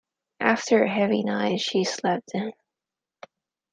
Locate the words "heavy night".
0.89-1.59